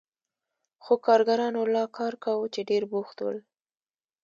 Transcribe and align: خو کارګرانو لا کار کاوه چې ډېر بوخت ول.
خو 0.83 0.93
کارګرانو 1.05 1.61
لا 1.73 1.83
کار 1.97 2.13
کاوه 2.23 2.47
چې 2.53 2.61
ډېر 2.69 2.83
بوخت 2.91 3.17
ول. 3.21 3.37